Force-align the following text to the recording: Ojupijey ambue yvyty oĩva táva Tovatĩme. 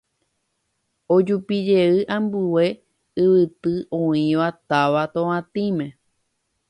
Ojupijey 1.15 1.95
ambue 2.15 2.65
yvyty 3.23 3.73
oĩva 3.99 4.47
táva 4.69 5.03
Tovatĩme. 5.13 5.87